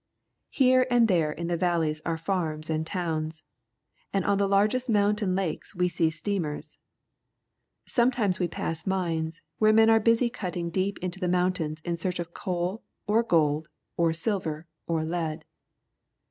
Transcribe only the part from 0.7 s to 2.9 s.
and there in the valleys are farms and